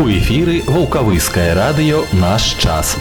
У 0.00 0.08
эфіры 0.08 0.62
вулкавыскае 0.64 1.52
радыё 1.52 1.98
наш 2.16 2.56
час. 2.56 2.96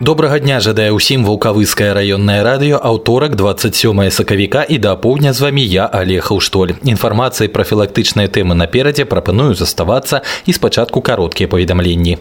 Добрага 0.00 0.38
дня 0.40 0.60
жадае 0.64 0.88
ўсім 0.96 1.28
вулкавыскае 1.28 1.92
раённае 1.92 2.40
радыё 2.40 2.80
аўторак 2.80 3.36
27 3.36 4.08
сакавіка 4.08 4.64
і 4.64 4.80
да 4.80 4.96
апоўдня 4.96 5.36
з 5.36 5.44
вамі 5.44 5.60
я 5.60 5.84
олег 5.92 6.32
Уштоль. 6.32 6.72
Інфармацыі 6.88 7.52
пра 7.52 7.68
філактычныя 7.68 8.32
тэмы 8.32 8.56
наперадзе 8.56 9.04
прапаную 9.04 9.52
заставацца 9.52 10.24
і 10.48 10.56
спачатку 10.56 11.04
кароткія 11.04 11.52
паведамленні 11.52 12.16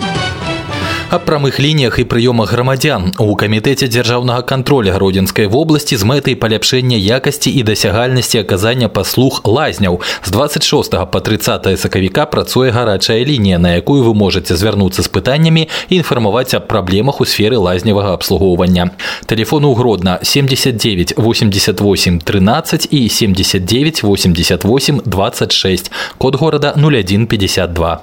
аб 1.13 1.25
прамых 1.25 1.61
лініях 1.61 1.99
і 1.99 2.05
прыёмах 2.05 2.53
грамадзян 2.53 3.17
у 3.17 3.33
камітэце 3.33 3.89
дзяржаўнага 3.89 4.43
кантроля 4.45 4.93
гродзенскай 4.93 5.47
вобласці 5.49 5.97
з 5.97 6.05
мэтай 6.05 6.37
паляпшэння 6.37 7.01
якасці 7.01 7.49
і 7.51 7.63
дасягальнасці 7.65 8.45
аказання 8.45 8.89
паслуг 8.89 9.41
лазняў 9.45 10.01
з 10.23 10.31
26 10.31 10.93
по 11.13 11.21
30 11.21 11.81
сакавіка 11.81 12.27
працуе 12.27 12.71
гарачая 12.71 13.25
лінія 13.25 13.59
на 13.59 13.81
якую 13.81 14.05
вы 14.05 14.13
можете 14.13 14.57
звярнуцца 14.57 15.03
з 15.03 15.09
пытаннямі 15.09 15.69
і 15.89 15.97
інфармаваць 15.97 16.53
аб 16.53 16.69
праблемах 16.69 17.21
у 17.21 17.25
сферы 17.25 17.57
лазневага 17.57 18.13
абслугоўвання 18.13 18.91
телефону 19.27 19.73
гродна 19.75 20.21
79 20.23 21.15
88 21.17 22.21
13 22.21 22.89
і 22.91 23.09
79 23.09 24.05
88 24.05 25.01
26 25.05 25.93
код 26.19 26.35
горада 26.37 26.75
0152 26.77 28.01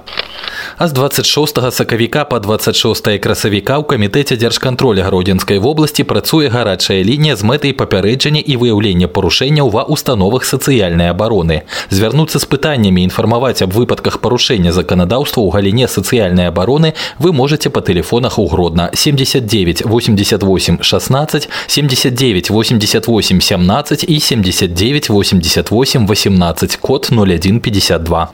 а 0.78 0.88
з 0.88 0.92
26 0.92 1.72
сакавіка 1.72 2.24
по 2.24 2.38
26 2.38 2.99
красавіка 3.18 3.80
ў 3.80 3.88
камітэце 3.88 4.36
дзяржкантроля 4.36 5.04
гродзенскай 5.08 5.58
вобласці 5.58 6.04
працуе 6.04 6.48
гарачая 6.52 7.00
лінія 7.00 7.36
з 7.36 7.42
мэтай 7.48 7.72
папярэджання 7.72 8.40
і 8.44 8.56
выяўлення 8.60 9.08
парушэнняў 9.08 9.70
ва 9.72 9.82
установах 9.88 10.44
сацыяльнай 10.44 11.08
абароны 11.08 11.62
звярнуцца 11.88 12.36
з 12.36 12.44
пытаннямі 12.44 13.00
інфармаваць 13.08 13.64
аб 13.64 13.72
выпадках 13.72 14.20
парушэння 14.20 14.76
заканадаўства 14.76 15.40
ў 15.40 15.56
галіне 15.56 15.88
сацыяльнай 15.88 16.52
абароны 16.52 16.92
вы 17.18 17.32
можете 17.32 17.70
по 17.70 17.80
тэлефонах 17.80 18.38
у 18.38 18.46
гродна 18.46 18.90
79 18.92 19.86
88 19.86 20.82
16 20.82 21.48
79 21.66 22.50
88 22.50 23.40
17 23.40 24.04
і 24.04 24.20
79 24.20 25.10
88 25.10 26.06
18 26.06 26.76
код 26.76 27.08
0152 27.10 28.28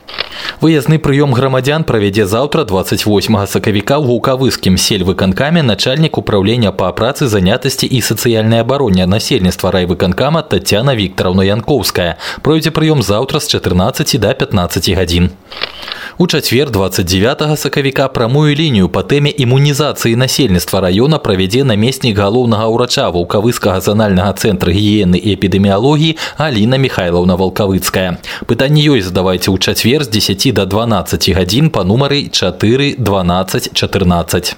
выязны 0.60 0.98
прыём 0.98 1.32
грамадзян 1.32 1.84
правядзе 1.84 2.26
заўтра 2.26 2.64
28 2.64 3.46
сакавіка 3.46 3.98
ў 3.98 4.06
гукавы 4.06 4.50
Кіўскім 4.56 4.78
сельвыканкаме 4.78 5.62
начальнік 5.62 6.18
управлення 6.18 6.72
па 6.72 6.88
працы 6.96 7.26
занятасці 7.28 7.86
і 7.86 8.00
сацыяльнай 8.00 8.64
абароне 8.64 9.06
насельніцтва 9.06 9.70
райвыканкама 9.70 10.42
Тацяна 10.42 10.94
Віктараўна 10.96 11.44
Янковская 11.44 12.16
пройдзе 12.40 12.70
прыём 12.70 13.02
заўтра 13.02 13.40
з 13.40 13.48
14 13.48 14.20
до 14.20 14.32
15 14.32 14.88
гадзін. 14.96 15.30
У 16.18 16.26
чацвер 16.26 16.70
29 16.70 17.58
сакавіка 17.58 18.08
прамую 18.08 18.54
лінію 18.54 18.88
па 18.88 19.02
тэме 19.02 19.30
імунізацыі 19.30 20.16
насельніцтва 20.16 20.80
раёна 20.86 21.18
правядзе 21.18 21.64
намеснік 21.64 22.18
галоўнага 22.18 22.68
ўрача 22.68 23.08
вулкавыскага 23.10 23.80
занальнага 23.80 24.32
цэнтра 24.36 24.72
гігіены 24.72 25.18
і 25.18 25.34
эпідэміялогіі 25.36 26.16
Аліна 26.36 26.78
Михайлаўна 26.78 27.36
Валкавыцкая. 27.36 28.18
Пытанне 28.46 28.84
ёй 28.86 29.00
задавайце 29.00 29.50
ў 29.50 29.58
чацвер 29.58 30.04
з 30.04 30.08
10 30.08 30.54
до 30.54 30.66
12 30.66 31.32
гадзін 31.36 31.70
па 31.70 31.84
нумары 31.84 32.28
4 32.28 32.96
12 32.98 33.72
14. 33.74 34.56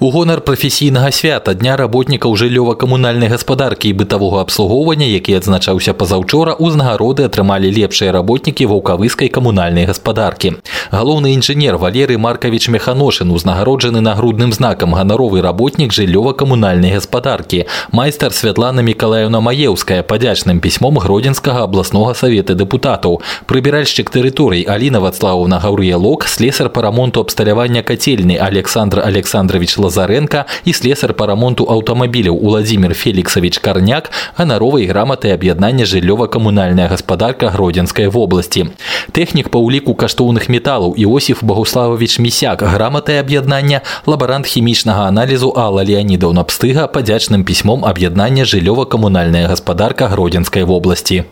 У 0.00 0.10
гонар 0.10 0.40
прафесійнага 0.40 1.12
свята 1.12 1.54
дня 1.54 1.76
работнікаў 1.76 2.34
жыллёва-камунальнай 2.34 3.28
гаспадаркі 3.30 3.88
і 3.88 3.94
бытавога 3.94 4.40
абслугоўвання, 4.42 5.06
які 5.06 5.38
адзначаўся 5.38 5.94
пазаўчора, 5.94 6.54
узнагароды 6.58 7.22
атрымалі 7.22 7.70
лепшыя 7.70 8.10
работнікі 8.10 8.66
ваўкавыскай 8.66 9.28
камунальнай 9.30 9.86
гаспадаркі. 9.86 10.58
Галоўны 10.90 11.38
інжынер 11.38 11.78
Валерый 11.78 12.18
Маркавіч 12.18 12.68
Механошын 12.68 13.30
узнагароджаны 13.30 14.00
нагрудным 14.00 14.52
знакам 14.52 14.94
ганаровы 14.98 15.40
работнік 15.42 15.94
жыллёва-камунальнай 15.94 16.90
гаспадаркі. 16.98 17.66
Майстар 17.92 18.32
Святлана 18.32 18.82
Мікалаевна 18.82 19.40
Маеўская 19.40 20.02
падзячным 20.02 20.58
пісьмом 20.58 20.98
гродзенскага 20.98 21.62
абласнога 21.70 22.14
савета 22.14 22.58
дэпутатаў. 22.58 23.22
Прыбіральшчык 23.46 24.10
тэрыторый 24.10 24.66
Аліна 24.66 24.98
Вацлаўна 24.98 25.62
Гаўрыялок, 25.62 26.26
слесар 26.26 26.68
па 26.70 26.82
рамонту 26.82 27.20
абсталявання 27.20 27.82
кацельны 27.82 28.36
Александр 28.36 28.98
Александрович 28.98 29.78
Лазаренко 29.83 30.45
і 30.65 30.73
слесар 30.73 31.13
па 31.13 31.27
рамонту 31.27 31.65
аўтамабіляў 31.67 32.37
Уладзімир 32.37 32.93
Феліксавіч 32.93 33.59
Карняк 33.59 34.11
ганаровай 34.37 34.87
граматы 34.87 35.31
аб'яднання 35.35 35.83
жыллёва-камунальная 35.83 36.87
гаспадарка 36.87 37.49
гродзенскай 37.49 38.07
вобласці. 38.07 38.71
Тэхнік 39.11 39.49
па 39.49 39.59
ўліку 39.59 39.95
каштоўных 39.95 40.49
металаў 40.49 40.95
Іосиф 40.95 41.43
Багуславович 41.43 42.19
Місяк 42.19 42.63
граматай 42.63 43.19
аб'яднання 43.19 43.81
лабарант 44.05 44.47
хімічнага 44.47 45.07
аналізу 45.07 45.53
Алла 45.55 45.83
Леонидовна 45.83 46.43
Пстыга 46.43 46.87
падзячным 46.87 47.43
пісьмом 47.43 47.85
аб'яднання 47.85 48.43
жыллёва-камунальная 48.43 49.47
гаспадарка 49.47 50.07
гродзенскай 50.07 50.63
вобласці. 50.63 51.25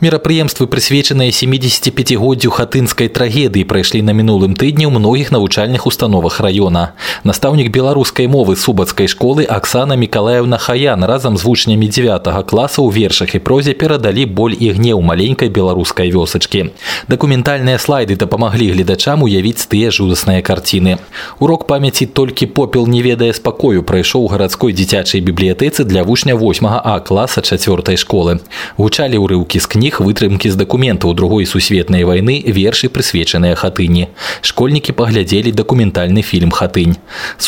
Мерапрыемствы 0.00 0.66
прысвечаныя 0.68 1.32
75годдзю 1.32 2.52
хатынскай 2.52 3.08
трагедыі 3.08 3.64
прайшлі 3.64 4.02
на 4.04 4.12
мінулым 4.12 4.52
тыдні 4.52 4.84
ў 4.84 4.92
многіх 4.92 5.32
навучальных 5.32 5.88
установах 5.88 6.36
раёна. 6.44 6.92
Настаўнік 7.24 7.59
беларускай 7.60 8.26
мовы 8.28 8.54
субацкай 8.54 9.08
школы 9.08 9.44
Аксана 9.44 9.96
Миколаевна 9.96 10.58
Хаян 10.58 11.04
разам 11.04 11.36
з 11.36 11.44
вучнямі 11.44 11.88
9 11.88 12.22
класа 12.46 12.82
ў 12.82 12.92
вершах 12.92 13.34
і 13.34 13.38
прозе 13.40 13.74
перадалі 13.74 14.26
боль 14.26 14.54
і 14.54 14.70
гнеў 14.70 15.02
маленькай 15.02 15.48
беларускай 15.48 16.10
вёсачкі. 16.14 16.70
Дакументальныя 17.08 17.78
слайды 17.78 18.16
дапамаглі 18.16 18.70
гледачам 18.70 19.26
уявіць 19.26 19.66
тыя 19.66 19.90
жудасныя 19.90 20.42
карціны. 20.42 20.98
Урок 21.40 21.66
памяці 21.66 22.06
толькі 22.06 22.46
попел 22.46 22.86
не 22.86 23.02
ведае 23.02 23.34
спакою 23.34 23.82
прайшоў 23.82 24.24
у 24.24 24.28
гарадской 24.28 24.72
дзіцячай 24.72 25.20
бібліятэцы 25.20 25.82
для 25.82 26.04
вучня 26.04 26.36
8 26.36 26.66
А 26.84 27.00
класа 27.00 27.42
чацвёртай 27.42 27.96
школы. 27.96 28.38
Гучалі 28.76 29.18
ўрыўкі 29.18 29.58
з 29.58 29.66
кніг 29.66 29.96
іх 29.96 30.00
вытрымкі 30.04 30.50
з 30.50 30.56
дакументаў 30.60 31.14
другой 31.14 31.46
сусветнай 31.46 32.04
вайны 32.04 32.42
вершы 32.44 32.88
прысвечаныя 32.92 33.54
хатыні. 33.54 34.08
Школьнікі 34.42 34.92
паглядзелі 34.92 35.52
дакументальны 35.52 36.22
фільм 36.22 36.50
хатынь. 36.50 36.96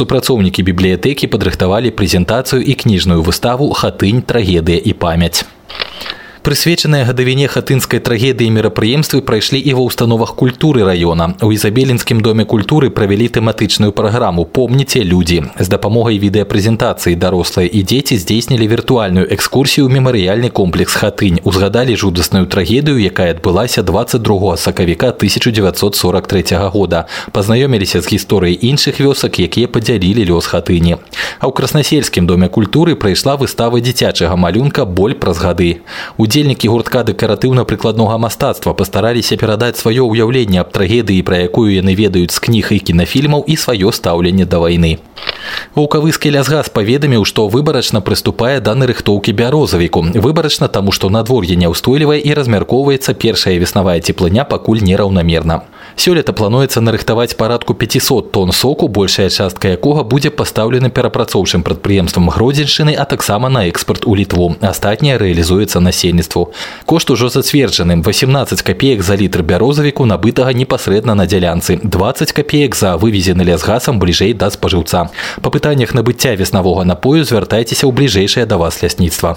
Супрацоўнікі 0.02 0.62
бібліятэкі 0.62 1.30
падрыхтавалі 1.32 1.94
прэзентацыю 1.94 2.62
і 2.62 2.74
кніжную 2.74 3.22
выставу 3.22 3.70
хатынь 3.72 4.22
трагедыя 4.22 4.78
і 4.78 4.92
памяць. 4.92 5.44
Прысвечаныя 6.48 7.04
гадавіне 7.04 7.44
хатынскай 7.50 8.00
трагедыі 8.00 8.48
мерапрыемствы 8.54 9.20
прайшлі 9.26 9.58
і 9.58 9.74
ва 9.76 9.82
ўстановах 9.84 10.32
культуры 10.38 10.86
раёна. 10.86 11.34
У 11.42 11.50
ізабелінскім 11.52 12.22
доме 12.22 12.46
культуры 12.48 12.88
правялі 12.88 13.28
тэматычную 13.28 13.92
праграму 13.92 14.46
помніце 14.46 15.02
людзі. 15.04 15.50
З 15.58 15.68
дапамогай 15.68 16.16
відэапрэзентацыі 16.22 17.18
дарослыя 17.18 17.68
і 17.68 17.82
дзеці 17.82 18.16
здзейснілі 18.22 18.64
віртуальную 18.64 19.26
экскурсію 19.28 19.90
ў 19.90 19.98
мемарыяльны 19.98 20.48
комплекс 20.48 20.94
хатынь. 20.94 21.42
Узгадалі 21.44 21.98
жудасную 21.98 22.46
трагедыю, 22.46 22.96
якая 22.96 23.34
адбылася 23.34 23.82
22 23.82 24.56
сакавіка 24.56 25.12
1943 25.12 26.70
года. 26.72 27.04
Пазнаёміліся 27.34 28.00
з 28.00 28.14
гісторыяй 28.14 28.56
іншых 28.62 29.02
вёсак, 29.02 29.36
якія 29.42 29.68
падзялілі 29.68 30.24
лёс 30.32 30.46
хатыні. 30.46 30.96
А 31.42 31.50
ў 31.50 31.52
краснасельскім 31.52 32.24
доме 32.24 32.48
культуры 32.48 32.94
прайшла 32.94 33.36
выстава 33.36 33.82
дзіцячага 33.82 34.38
малюнка 34.38 34.86
боль 34.86 35.18
праз 35.18 35.42
гады. 35.42 35.82
У 36.16 36.28
удзельнікі 36.32 36.68
гуртка 36.72 37.04
дэкаратыўна-прыкладнога 37.04 38.16
мастацтва 38.18 38.72
пастараліся 38.72 39.36
перадаць 39.36 39.76
сваё 39.76 40.08
ўяўленне 40.08 40.64
аб 40.64 40.72
трагедыі, 40.72 41.20
пра 41.22 41.44
якую 41.44 41.68
яны 41.74 41.92
ведаюць 41.92 42.32
з 42.32 42.40
кніг 42.40 42.72
і 42.72 42.80
кінафільмаў 42.80 43.44
і 43.44 43.54
сваё 43.56 43.92
стаўленне 43.92 44.46
да 44.48 44.58
вайны. 44.58 44.98
Ваўкавыскі 45.78 46.32
лясгас 46.34 46.70
паведаміў, 46.74 47.22
што 47.28 47.46
выбарачна 47.46 48.00
прыступае 48.02 48.58
да 48.60 48.74
нарыхтоўкі 48.74 49.32
бярозавіку. 49.32 50.02
Выбарачна 50.16 50.66
таму, 50.66 50.90
што 50.90 51.10
надвор'е 51.12 51.54
няўстойлівае 51.54 52.18
і 52.18 52.34
размяркоўваецца 52.34 53.14
першая 53.14 53.58
веснавая 53.62 54.00
цеплыня 54.00 54.44
пакуль 54.44 54.82
нераўнамерна. 54.82 55.62
Сёлета 55.98 56.32
плануецца 56.32 56.80
нарыхтаваць 56.80 57.34
парадку 57.34 57.74
500 57.74 58.32
тонн 58.32 58.52
соку, 58.52 58.88
большая 58.88 59.28
частка 59.30 59.68
якога 59.68 60.02
будзе 60.02 60.30
пастаўлена 60.30 60.90
перапрацоўчым 60.90 61.62
прадпрыемствам 61.62 62.30
гродзеншчыны, 62.30 62.94
а 62.94 63.04
таксама 63.04 63.48
на 63.48 63.68
экспарт 63.68 64.06
у 64.06 64.14
літву. 64.14 64.54
Астатняе 64.60 65.18
рэалізуецца 65.18 65.80
насельніцтву. 65.80 66.52
Кошт 66.86 67.10
ужо 67.10 67.28
зацверджаным 67.28 68.02
18 68.02 68.62
копеек 68.62 69.02
за 69.02 69.16
літр 69.16 69.42
бярозавіку 69.42 70.06
набытага 70.06 70.54
непасрэдна 70.54 71.14
на 71.14 71.26
дзялянцы, 71.26 71.78
20 71.82 72.32
копеек 72.32 72.74
за 72.74 72.96
вывезены 72.96 73.42
лясгасам 73.42 73.98
бліжэй 73.98 74.34
да 74.34 74.50
спажыўца. 74.50 75.10
Па 75.42 75.50
пытаннях 75.50 75.94
набыцця 75.94 76.34
веснавога 76.34 76.84
напою 76.84 77.24
звяртайцеся 77.24 77.86
ў 77.86 77.92
бліжэйшае 77.92 78.46
да 78.46 78.58
вас 78.60 78.82
лясніцтва. 78.82 79.36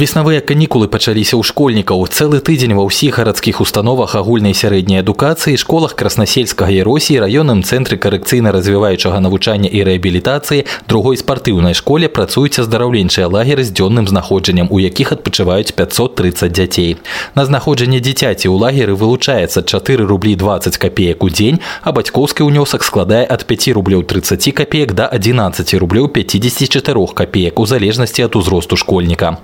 Веснавыя 0.00 0.40
канікулы 0.40 0.88
пачаліся 0.88 1.36
ў 1.36 1.44
школьнікаў. 1.44 2.08
Цэлы 2.08 2.40
тыдзень 2.40 2.72
ва 2.72 2.88
ўсіх 2.88 3.20
гарадскіх 3.20 3.60
установах 3.60 4.16
агульнай 4.16 4.56
сярэдняй 4.56 5.04
адукацыі, 5.04 5.60
школах 5.60 5.92
краснасельскага 5.92 6.72
Яросі, 6.72 7.20
раённым 7.20 7.60
цэнтры 7.60 8.00
карэкцыйна-развіваючага 8.00 9.20
навучання 9.20 9.68
і 9.68 9.84
рэабілітацыі, 9.84 10.64
другой 10.88 11.20
спартыўнай 11.20 11.76
школе 11.76 12.08
працуюць 12.08 12.56
аздараўленчыя 12.64 13.28
лагеры 13.28 13.60
з 13.60 13.76
дзённым 13.76 14.08
знаходжаннем, 14.08 14.72
у 14.72 14.80
якіх 14.80 15.12
адпачываюць 15.20 15.76
530 15.76 16.48
дзяцей. 16.48 16.96
На 17.36 17.44
знаходжанне 17.44 18.00
дзіцяці 18.00 18.48
ў 18.48 18.56
лагеры 18.56 18.96
вылучаецца 18.96 19.68
4 19.68 20.08
рублі 20.08 20.32
20 20.32 20.80
копеек 20.80 21.20
у 21.20 21.28
дзень, 21.28 21.60
а 21.84 21.92
бацькоўскі 21.92 22.48
ўнёсак 22.48 22.88
складае 22.88 23.28
ад 23.28 23.44
5 23.44 23.76
рублёў 23.76 24.08
30 24.08 24.48
копеек 24.56 24.96
да 24.96 25.12
11 25.12 25.76
рублёў 25.76 26.08
54 26.08 27.04
копеек 27.12 27.60
у 27.60 27.68
залежнасці 27.68 28.24
ад 28.24 28.40
узросту 28.40 28.80
школьніка. 28.80 29.36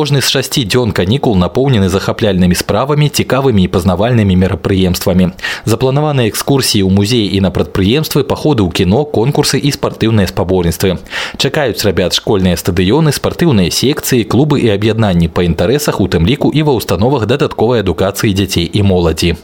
Кожны 0.00 0.20
з 0.20 0.28
шасці 0.28 0.64
дзён 0.64 0.92
канікул 0.92 1.36
напоўнены 1.36 1.88
захапляльнымі 1.88 2.54
справамі, 2.54 3.08
цікавымі 3.08 3.64
і 3.64 3.72
пазнавальнымі 3.72 4.34
мерапрыемствамі. 4.36 5.32
Запланаваныя 5.64 6.28
экскурсіі 6.30 6.82
ў 6.84 6.90
музеі 6.90 7.26
і 7.36 7.40
на 7.40 7.50
прадпрыемствы, 7.50 8.24
паходы 8.24 8.62
ў 8.66 8.70
кіно, 8.72 9.04
конкурсы 9.04 9.58
і 9.58 9.70
спартыўныя 9.72 10.26
спаборніцтвы. 10.26 10.98
Чакаюць 11.36 11.84
рабят 11.84 12.12
школьныя 12.16 12.56
стадыёны, 12.56 13.12
спартыўныя 13.12 13.70
секцыі, 13.70 14.24
клубы 14.24 14.60
і 14.60 14.72
аб'яднанні 14.74 15.28
па 15.28 15.46
інтарэсах, 15.46 16.00
у 16.00 16.08
тым 16.08 16.26
ліку 16.26 16.50
і 16.50 16.62
ва 16.66 16.76
ўстановах 16.76 17.26
дадатковай 17.26 17.80
адукацыі 17.80 18.34
дзяцей 18.34 18.66
і 18.66 18.82
моладзі. 18.82 19.36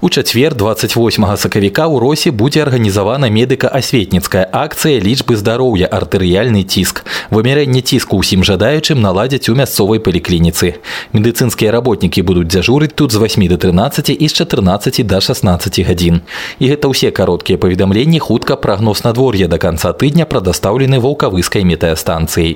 У 0.00 0.10
чацвер 0.10 0.54
28 0.54 1.36
сакавіка 1.36 1.86
ў 1.86 1.98
росе 2.02 2.30
будзе 2.30 2.62
арганізавана 2.62 3.30
медыка-асветніцкая 3.30 4.48
акцыя 4.50 4.98
лічбы 4.98 5.36
здароўя 5.36 5.86
артэрыяльны 5.86 6.62
ціск. 6.66 7.06
Вымярэнне 7.30 7.82
ціску 7.82 8.18
ўсім 8.18 8.42
жадаючым 8.42 9.00
наладзяць 9.00 9.48
у 9.48 9.54
мясцовай 9.66 9.98
паліклініцы. 9.98 10.78
Медыцынскія 11.10 11.74
работнікі 11.74 12.22
будуць 12.22 12.46
дзяжурыць 12.46 12.94
тут 12.94 13.10
з 13.10 13.18
8 13.18 13.50
до 13.50 13.58
13 13.58 14.14
і 14.14 14.28
з 14.28 14.32
14 14.32 15.02
до 15.02 15.18
16 15.18 15.80
гадзін. 15.82 16.22
І 16.62 16.70
гэта 16.70 16.86
ўсе 16.86 17.10
кароткія 17.10 17.58
паведамленні 17.58 18.22
хутка 18.22 18.54
прагноз 18.54 19.02
надвор'я 19.02 19.50
да 19.50 19.58
канца 19.58 19.90
тыдня 19.90 20.22
прадастаўлены 20.22 21.02
ваўкавыскай 21.02 21.66
метэастанцыяй. 21.66 22.54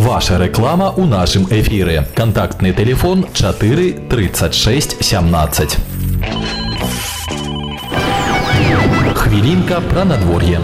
Ваша 0.00 0.38
реклама 0.38 0.90
у 0.96 1.04
нашым 1.04 1.44
эфіры. 1.50 2.08
Кантактны 2.16 2.72
телефон 2.72 3.26
4 3.34 4.08
36 4.08 4.96
17. 5.04 6.63
Хвілінка 9.35 9.81
пра 9.93 10.05
надвор'е. 10.05 10.59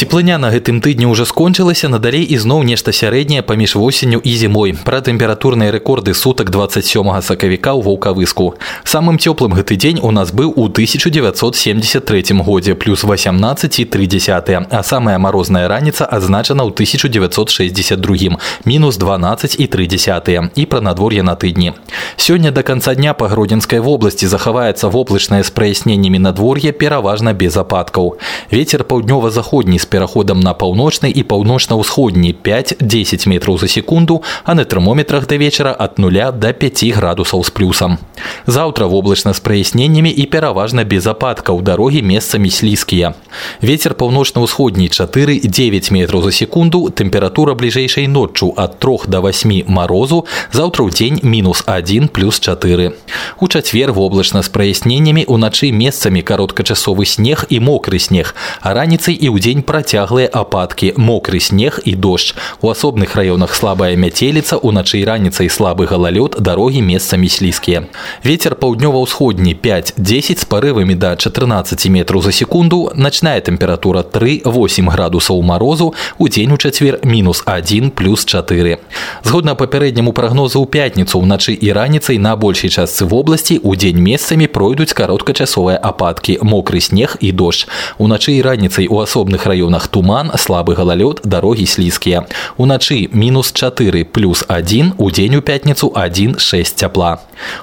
Цеплыня 0.00 0.38
на 0.40 0.48
гэтым 0.48 0.80
тыдні 0.80 1.04
ўжо 1.12 1.28
скончылася 1.28 1.92
надалей 1.92 2.24
ізноў 2.24 2.62
нешта 2.64 2.88
сярэдняе 2.88 3.42
паміж 3.44 3.74
восенню 3.76 4.16
і 4.24 4.32
зімой 4.32 4.72
пра 4.72 5.04
тэмпературныя 5.04 5.68
рэкорды 5.76 6.14
сутак 6.16 6.48
27 6.48 7.04
сакавіка 7.20 7.76
ў 7.76 7.84
ваўкавыску 7.84 8.56
самым 8.88 9.20
цёплым 9.20 9.52
гэты 9.52 9.76
дзень 9.76 10.00
у 10.00 10.08
нас 10.08 10.32
быў 10.32 10.56
у 10.56 10.72
1973 10.72 12.32
годзе 12.40 12.72
плюс 12.80 13.04
18,3 13.04 14.66
а 14.70 14.82
самая 14.82 15.18
марозная 15.18 15.68
раніца 15.68 16.08
адзначана 16.08 16.64
ў 16.64 16.72
1962 16.72 18.40
мінус 18.64 18.96
12 18.96 19.60
і 19.60 19.66
3 19.66 20.48
і 20.56 20.64
пра 20.64 20.80
надвор'е 20.80 21.20
на 21.20 21.36
тыдні 21.36 21.76
сёння 22.16 22.56
до 22.56 22.62
конца 22.62 22.94
дня 22.94 23.12
па 23.12 23.28
гродзенскай 23.28 23.84
вобласці 23.84 24.32
захаваецца 24.32 24.88
воблачнае 24.88 25.44
з 25.44 25.50
праясненнямі 25.50 26.18
надвор'е 26.18 26.72
пераважна 26.72 27.36
без 27.36 27.60
ападкаў 27.60 28.16
ветер 28.48 28.88
паўднёва-заходні 28.88 29.76
з 29.84 29.84
пераходам 29.84 30.40
на 30.40 30.54
паўночны 30.54 31.10
і 31.10 31.22
паўночна-ўсходні 31.22 32.32
5-10 32.32 33.28
метраў 33.28 33.58
за 33.58 33.68
секунду, 33.68 34.22
а 34.44 34.54
на 34.54 34.64
тэрмометрах 34.64 35.26
да 35.26 35.36
вечара 35.36 35.76
ад 35.78 35.98
0 35.98 36.32
до 36.32 36.52
5 36.52 36.84
градусаў 36.96 37.44
з 37.44 37.50
плюсам. 37.50 37.98
Заўтра 38.46 38.86
воблачна 38.86 39.34
з 39.34 39.40
праясненнямі 39.40 40.10
і 40.10 40.26
пераважна 40.26 40.84
без 40.84 41.06
ападкаў 41.06 41.62
дарогі 41.62 42.02
месцамі 42.02 42.50
слізкія. 42.50 43.14
Вецер 43.60 43.94
паўночна-ўсходні 43.94 44.88
4-9 44.88 45.92
метраў 45.92 46.22
за 46.22 46.32
секунду, 46.32 46.90
тэмпература 46.90 47.54
бліжэйшай 47.54 48.08
ноччу 48.08 48.54
ад 48.56 48.78
3 48.78 49.06
до 49.06 49.20
8 49.20 49.68
марозу, 49.68 50.24
заўтра 50.52 50.84
ў 50.84 50.90
дзень 50.90 51.20
мінус 51.22 51.62
1 51.66 52.08
плюс 52.08 52.40
4. 52.40 52.92
У 53.40 53.48
чацвер 53.48 53.92
воблачна 53.92 54.42
з 54.42 54.48
праясненнямі 54.48 55.24
уначы 55.28 55.72
месцамі 55.72 56.22
кароткачасовы 56.22 57.04
снег 57.04 57.44
і 57.48 57.60
мокры 57.60 57.98
снег, 57.98 58.34
а 58.60 58.74
раніцай 58.74 59.14
і 59.14 59.28
ў 59.28 59.36
дзень 59.40 59.62
працяглыя 59.74 60.30
ападкі 60.30 60.94
мокры 60.96 61.40
снег 61.42 61.82
і 61.84 61.98
дождж 61.98 62.38
у 62.62 62.70
асобных 62.70 63.18
раёнах 63.18 63.54
слабая 63.54 63.96
мяцеліца 63.98 64.56
уначы 64.56 65.02
і 65.02 65.04
раніцай 65.04 65.50
слабы 65.50 65.90
галалёд 65.90 66.38
дарогі 66.38 66.82
месцамі 66.82 67.28
слізкія 67.28 67.90
ветер 68.22 68.54
паўднёва-ўсходні 68.54 69.58
5-10 69.58 70.38
з 70.38 70.44
парывамі 70.46 70.94
да 70.94 71.16
14 71.16 71.86
метраў 71.90 72.22
за 72.22 72.32
секунду 72.32 72.90
начная 72.94 73.40
тэмпература 73.40 74.02
3-8 74.02 74.90
градусаў 74.90 75.42
марозу 75.42 75.94
у 76.18 76.28
дзень 76.28 76.52
у 76.52 76.56
чацвер 76.56 77.00
мінус 77.02 77.42
1 77.46 77.90
плюс 77.90 78.24
4 78.24 78.78
згодна 79.24 79.54
папярэдняму 79.54 80.12
прагнозу 80.12 80.62
ў 80.62 80.66
пятніцу 80.70 81.18
ўначы 81.18 81.58
і 81.58 81.72
раніцай 81.72 82.18
на 82.18 82.36
большай 82.36 82.70
частцы 82.70 83.04
вобласці 83.04 83.58
у 83.62 83.74
дзень 83.74 83.98
месцамі 83.98 84.46
пройдуць 84.46 84.94
кароткачасовыя 84.94 85.76
ападкі 85.82 86.38
мокры 86.42 86.80
снег 86.80 87.16
і 87.20 87.32
дождж 87.32 87.66
уначы 87.98 88.38
і 88.38 88.42
раніцай 88.42 88.86
у 88.86 89.00
асобных 89.00 89.46
раёнах 89.46 89.63
раёнах 89.64 89.88
туман, 89.88 90.30
слабы 90.36 90.74
галалёд, 90.74 91.20
дарогі 91.24 91.66
слізкія. 91.66 92.26
Уначы 92.56 93.08
мінус 93.12 93.52
4 93.52 94.04
плюс 94.04 94.44
1, 94.48 94.92
у 94.98 95.10
дзень 95.10 95.36
у 95.36 95.40
пятніцу 95.40 95.92
1,6 95.94 96.74
цяпла. 96.74 97.18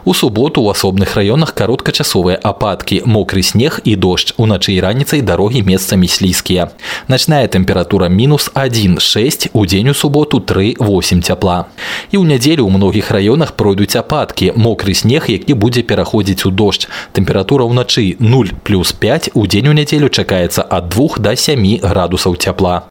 У 0.06 0.14
суботу 0.14 0.62
ў 0.62 0.72
асобных 0.74 1.16
раёнах 1.16 1.54
кароткачасовыя 1.54 2.40
ападкі, 2.42 3.04
мокры 3.06 3.44
снег 3.44 3.80
і 3.84 3.96
дождж. 3.96 4.34
Уначы 4.38 4.74
і 4.74 4.82
раніцай 4.82 5.22
дарогі 5.22 5.64
месцамі 5.64 6.08
слізкія. 6.08 6.70
Начная 7.08 7.48
тэмпература 7.48 8.10
мінус 8.10 8.50
1,6, 8.56 9.50
у 9.54 9.66
дзень 9.66 9.90
у 9.90 9.94
суботу 9.94 10.40
3,8 10.40 11.22
цяпла. 11.22 11.66
І 12.12 12.18
ў 12.18 12.26
нядзелю 12.26 12.66
ў 12.66 12.72
многіх 12.74 13.12
раёнах 13.12 13.54
пройдуць 13.54 13.96
ападкі, 13.96 14.54
мокры 14.58 14.94
снег, 14.94 15.30
які 15.30 15.54
будзе 15.54 15.84
пераходзіць 15.84 16.46
у 16.46 16.52
дождж. 16.52 16.88
Тэмпература 17.14 17.66
ўначы 17.70 18.18
0 18.20 18.50
плюс 18.64 18.92
5, 18.94 19.32
у 19.34 19.46
дзень 19.46 19.68
у 19.70 19.74
нядзелю 19.74 20.10
чакаецца 20.10 20.66
ад 20.66 20.90
2 20.90 21.22
до 21.22 21.36
7 21.36 21.58
градусаў 21.82 21.91
цяпла. 22.37 22.85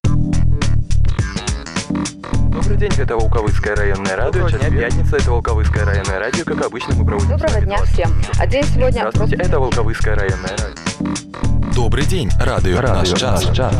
Добрый 2.52 2.78
день, 2.78 2.92
это 3.00 3.16
Волковыцкое 3.16 3.76
районное 3.76 4.16
радио. 4.16 4.48
Сейчас 4.48 4.62
пятница, 4.62 5.18
это 5.18 5.32
Волковыцкое 5.32 5.86
районное 5.86 6.20
радио. 6.20 6.46
Как 6.46 6.64
обычно, 6.64 6.94
мы 6.94 7.06
проводим... 7.06 7.30
Доброго 7.32 7.62
дня 7.62 7.84
всем. 7.86 8.14
А 8.38 8.46
день 8.46 8.64
сегодня... 8.64 9.10
Здравствуйте, 9.10 9.36
это 9.38 9.60
Волковыцкое 9.60 10.16
районное 10.16 10.52
радио. 10.52 11.74
Добрый 11.74 12.06
день, 12.06 12.30
радио, 12.40 12.80
радио 12.80 12.94
наш 12.94 13.20
час. 13.20 13.44
час. 13.56 13.74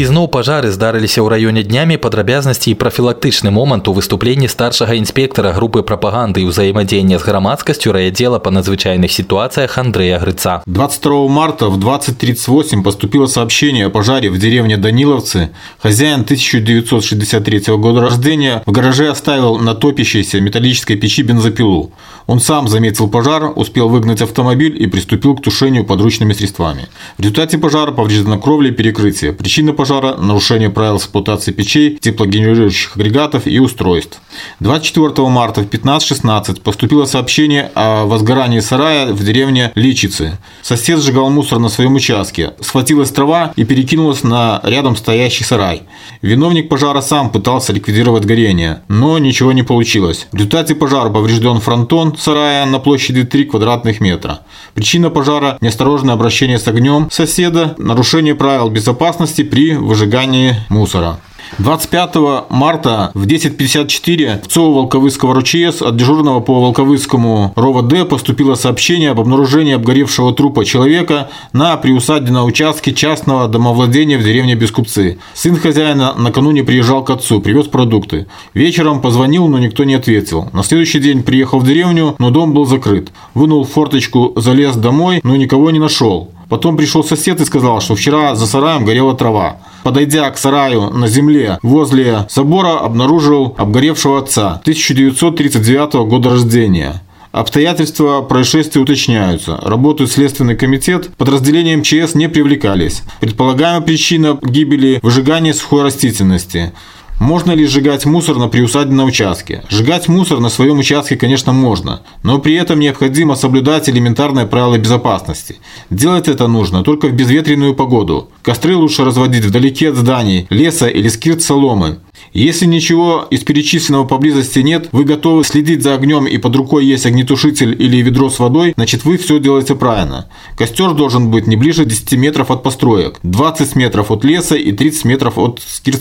Ізноў 0.00 0.30
пажары 0.32 0.70
здарыліся 0.72 1.20
ў 1.20 1.28
раёне 1.28 1.62
днямі 1.66 1.98
падрабязнасці 2.00 2.70
і 2.72 2.78
прафілактычны 2.80 3.50
момант 3.50 3.88
у 3.90 3.92
выступленні 3.92 4.48
старшага 4.48 4.94
інспектара 4.96 5.52
групы 5.52 5.82
прапаганды 5.82 6.40
і 6.40 6.48
ўзаемадзеяння 6.48 7.18
з 7.18 7.26
грамадскасцю 7.26 7.92
райаддзела 7.92 8.38
па 8.38 8.54
надзвычайных 8.54 9.12
ситуациях 9.12 9.76
Андрея 9.76 10.18
Грыца. 10.22 10.62
22 10.64 11.28
марта 11.28 11.68
в 11.68 11.76
20.38 11.76 12.82
поступило 12.82 13.26
сообщение 13.26 13.86
о 13.86 13.90
пожаре 13.90 14.30
в 14.30 14.38
деревне 14.38 14.78
Даниловцы. 14.78 15.50
Хозяин 15.82 16.22
1963 16.22 17.76
года 17.76 18.00
рождения 18.00 18.62
в 18.64 18.72
гараже 18.72 19.10
оставил 19.10 19.58
на 19.58 19.74
топящейся 19.74 20.40
металлической 20.40 20.94
печи 20.96 21.22
бензопилу. 21.22 21.92
Он 22.26 22.40
сам 22.40 22.68
заметил 22.68 23.08
пожар, 23.08 23.52
успел 23.56 23.88
выгнать 23.88 24.22
автомобиль 24.22 24.80
и 24.80 24.86
приступил 24.86 25.34
к 25.34 25.42
тушению 25.42 25.84
подручными 25.84 26.32
средствами. 26.32 26.88
В 27.18 27.20
результате 27.20 27.58
пожара 27.58 27.90
повреждена 27.90 28.38
кровля 28.38 28.70
и 28.70 28.72
перекрытие. 28.72 29.32
Причина 29.45 29.73
пожара– 29.73 30.15
нарушение 30.17 30.71
правил 30.71 30.97
эксплуатации 30.97 31.51
печей, 31.51 31.99
теплогенерирующих 32.01 32.95
агрегатов 32.95 33.45
и 33.45 33.59
устройств. 33.59 34.19
24 34.59 35.27
марта 35.27 35.61
в 35.61 35.65
15.16 35.65 36.61
поступило 36.61 37.05
сообщение 37.05 37.69
о 37.75 38.05
возгорании 38.05 38.59
сарая 38.59 39.13
в 39.13 39.23
деревне 39.23 39.71
Личицы. 39.75 40.39
Сосед 40.63 40.99
сжигал 40.99 41.29
мусор 41.29 41.59
на 41.59 41.69
своем 41.69 41.93
участке. 41.93 42.53
Схватилась 42.59 43.11
трава 43.11 43.53
и 43.55 43.65
перекинулась 43.65 44.23
на 44.23 44.61
рядом 44.63 44.95
стоящий 44.95 45.43
сарай. 45.43 45.83
Виновник 46.23 46.67
пожара 46.67 47.01
сам 47.01 47.29
пытался 47.29 47.71
ликвидировать 47.71 48.25
горение, 48.25 48.81
но 48.87 49.19
ничего 49.19 49.51
не 49.51 49.61
получилось. 49.61 50.25
В 50.31 50.35
результате 50.37 50.73
пожара 50.73 51.11
поврежден 51.11 51.59
фронтон 51.59 52.17
сарая 52.17 52.65
на 52.65 52.79
площади 52.79 53.23
3 53.23 53.45
квадратных 53.45 54.01
метра. 54.01 54.39
Причина 54.73 55.11
пожара– 55.11 55.59
неосторожное 55.61 56.15
обращение 56.15 56.57
с 56.57 56.67
огнем 56.67 57.09
соседа, 57.11 57.75
нарушение 57.77 58.33
правил 58.33 58.71
безопасности 58.71 59.34
при 59.43 59.75
выжигании 59.75 60.55
мусора. 60.69 61.19
25 61.59 62.15
марта 62.49 63.11
в 63.13 63.25
10.54 63.25 64.43
в 64.43 64.47
ЦО 64.47 64.73
Волковыского 64.73 65.33
РУЧС 65.35 65.81
от 65.81 65.95
дежурного 65.95 66.41
по 66.41 66.59
Волковыскому 66.59 67.53
РОВД 67.55 68.09
поступило 68.09 68.55
сообщение 68.55 69.11
об 69.11 69.19
обнаружении 69.19 69.73
обгоревшего 69.73 70.33
трупа 70.33 70.65
человека 70.65 71.29
на 71.53 71.77
приусадьбе 71.77 72.31
на 72.31 72.43
участке 72.43 72.93
частного 72.93 73.47
домовладения 73.47 74.17
в 74.17 74.23
деревне 74.23 74.55
Бескупцы. 74.55 75.17
Сын 75.33 75.55
хозяина 75.55 76.13
накануне 76.17 76.63
приезжал 76.63 77.03
к 77.03 77.09
отцу, 77.09 77.39
привез 77.39 77.67
продукты. 77.67 78.27
Вечером 78.53 79.01
позвонил, 79.01 79.47
но 79.47 79.57
никто 79.59 79.83
не 79.85 79.93
ответил. 79.93 80.49
На 80.51 80.63
следующий 80.63 80.99
день 80.99 81.23
приехал 81.23 81.59
в 81.59 81.65
деревню, 81.65 82.15
но 82.19 82.31
дом 82.31 82.53
был 82.53 82.65
закрыт. 82.65 83.11
Вынул 83.33 83.63
форточку, 83.63 84.33
залез 84.35 84.75
домой, 84.75 85.21
но 85.23 85.35
никого 85.35 85.71
не 85.71 85.79
нашел. 85.79 86.31
Потом 86.49 86.77
пришел 86.77 87.03
сосед 87.03 87.41
и 87.41 87.45
сказал, 87.45 87.81
что 87.81 87.95
вчера 87.95 88.35
за 88.35 88.47
сараем 88.47 88.85
горела 88.85 89.15
трава. 89.15 89.57
Подойдя 89.83 90.29
к 90.31 90.37
сараю 90.37 90.89
на 90.89 91.07
земле 91.07 91.59
возле 91.61 92.27
забора, 92.29 92.79
обнаружил 92.79 93.55
обгоревшего 93.57 94.19
отца 94.19 94.59
1939 94.63 95.93
года 96.07 96.29
рождения. 96.31 97.01
Обстоятельства 97.35 98.21
происшествия 98.21 98.79
уточняются. 98.79 99.59
Работает 99.61 100.09
Следственный 100.09 100.55
комитет. 100.55 101.09
Подразделения 101.17 101.75
МЧС 101.75 102.15
не 102.15 102.29
привлекались. 102.29 103.03
Предполагаемая 103.19 103.81
причина 103.81 104.39
гибели– 104.41 104.99
выжигание 105.01 105.53
сухой 105.53 105.83
растительности. 105.83 106.71
Можно 107.19 107.53
ли 107.53 107.65
сжигать 107.65 108.05
мусор 108.05 108.35
на 108.37 108.49
приусадебном 108.49 109.07
участке? 109.07 109.63
Сжигать 109.69 110.09
мусор 110.09 110.39
на 110.39 110.49
своем 110.49 110.79
участке, 110.79 111.15
конечно, 111.15 111.53
можно, 111.53 112.01
но 112.23 112.39
при 112.39 112.55
этом 112.55 112.79
необходимо 112.79 113.35
соблюдать 113.35 113.87
элементарные 113.87 114.45
правила 114.45 114.77
безопасности. 114.77 115.55
Делать 115.89 116.27
это 116.27 116.47
нужно 116.47 116.83
только 116.83 117.07
в 117.07 117.13
безветренную 117.13 117.73
погоду. 117.73 118.29
Костры 118.41 118.75
лучше 118.75 119.05
разводить 119.05 119.45
вдалеке 119.45 119.89
от 119.89 119.95
зданий, 119.95 120.45
леса 120.49 120.87
или 120.87 121.07
скирт 121.07 121.41
соломы. 121.41 121.99
Если 122.33 122.65
ничего 122.65 123.27
из 123.29 123.43
перечисленного 123.43 124.05
поблизости 124.05 124.59
нет, 124.59 124.89
вы 124.91 125.03
готовы 125.03 125.43
следить 125.43 125.83
за 125.83 125.95
огнем 125.95 126.27
и 126.27 126.37
под 126.37 126.55
рукой 126.55 126.85
есть 126.85 127.05
огнетушитель 127.05 127.75
или 127.81 127.97
ведро 127.97 128.29
с 128.29 128.39
водой, 128.39 128.73
значит 128.75 129.05
вы 129.05 129.17
все 129.17 129.39
делаете 129.39 129.75
правильно. 129.75 130.27
Костер 130.55 130.93
должен 130.93 131.31
быть 131.31 131.47
не 131.47 131.55
ближе 131.55 131.85
10 131.85 132.13
метров 132.13 132.51
от 132.51 132.63
построек, 132.63 133.19
20 133.23 133.75
метров 133.75 134.11
от 134.11 134.23
леса 134.23 134.55
и 134.55 134.71
30 134.71 135.05
метров 135.05 135.37
от 135.37 135.61
скирт. 135.65 135.95